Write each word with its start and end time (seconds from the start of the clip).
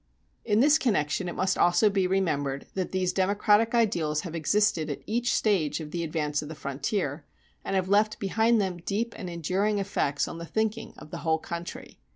In 0.43 0.61
this 0.61 0.79
connection 0.79 1.29
it 1.29 1.35
must 1.35 1.59
also 1.59 1.87
be 1.87 2.07
remembered 2.07 2.65
that 2.73 2.91
these 2.91 3.13
democratic 3.13 3.75
ideals 3.75 4.21
have 4.21 4.33
existed 4.33 4.89
at 4.89 5.03
each 5.05 5.31
stage 5.35 5.79
of 5.79 5.91
the 5.91 6.03
advance 6.03 6.41
of 6.41 6.49
the 6.49 6.55
frontier, 6.55 7.23
and 7.63 7.75
have 7.75 7.87
left 7.87 8.17
behind 8.17 8.59
them 8.59 8.77
deep 8.83 9.13
and 9.15 9.29
enduring 9.29 9.77
effects 9.77 10.27
on 10.27 10.39
the 10.39 10.45
thinking 10.47 10.95
of 10.97 11.11
the 11.11 11.19
whole 11.19 11.37
country. 11.37 11.99